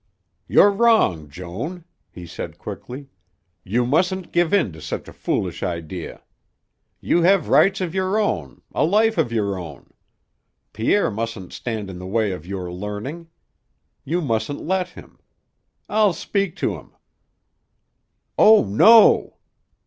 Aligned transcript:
"You're 0.47 0.71
wrong, 0.71 1.29
Joan," 1.29 1.83
he 2.09 2.25
said 2.25 2.57
quickly. 2.57 3.09
"You 3.63 3.85
mustn't 3.85 4.31
give 4.31 4.51
in 4.51 4.71
to 4.71 4.81
such 4.81 5.07
a 5.07 5.13
foolish 5.13 5.61
idea. 5.61 6.23
You 7.01 7.21
have 7.21 7.49
rights 7.49 7.81
of 7.81 7.93
your 7.93 8.17
own, 8.17 8.63
a 8.73 8.83
life 8.83 9.19
of 9.19 9.31
your 9.31 9.59
own. 9.59 9.91
Pierre 10.73 11.11
mustn't 11.11 11.53
stand 11.53 11.87
in 11.87 11.99
the 11.99 12.07
way 12.07 12.31
of 12.31 12.47
your 12.47 12.73
learning. 12.73 13.27
You 14.03 14.21
mustn't 14.23 14.65
let 14.65 14.89
him. 14.89 15.19
I'll 15.87 16.13
speak 16.13 16.55
to 16.55 16.77
him." 16.77 16.93
"Oh, 18.39 18.65
no!" 18.65 19.37